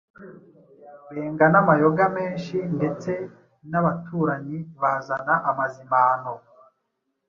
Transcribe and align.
benga 1.13 1.45
n' 1.53 1.59
amayoga 1.61 2.03
menshi 2.17 2.57
ndetse 2.77 3.11
n' 3.71 3.77
abaturanyi 3.81 4.57
bazana 4.81 5.33
amazimano. 5.49 6.33